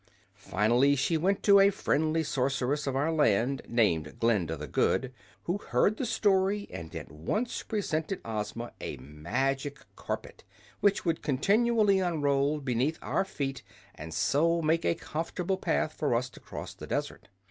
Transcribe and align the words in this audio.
Finally 0.33 0.95
she 0.95 1.15
went 1.15 1.43
to 1.43 1.59
a 1.59 1.69
friendly 1.69 2.23
sorceress 2.23 2.87
of 2.87 2.95
our 2.95 3.11
land 3.11 3.61
named 3.67 4.15
Glinda 4.19 4.57
the 4.57 4.65
Good, 4.65 5.13
who 5.43 5.59
heard 5.59 5.97
the 5.97 6.07
story 6.07 6.67
and 6.71 6.95
at 6.95 7.11
once 7.11 7.61
presented 7.61 8.19
Ozma 8.25 8.71
a 8.81 8.97
magic 8.97 9.85
carpet, 9.95 10.43
which 10.79 11.05
would 11.05 11.21
continually 11.21 11.99
unroll 11.99 12.59
beneath 12.59 12.97
our 13.03 13.23
feet 13.23 13.61
and 13.93 14.11
so 14.11 14.59
make 14.59 14.85
a 14.85 14.95
comfortable 14.95 15.59
path 15.59 15.93
for 15.93 16.15
us 16.15 16.31
to 16.31 16.39
cross 16.39 16.73
the 16.73 16.87
desert. 16.87 17.29